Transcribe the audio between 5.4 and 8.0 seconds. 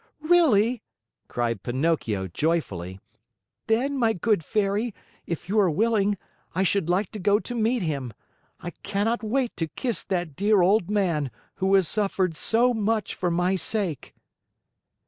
you are willing, I should like to go to meet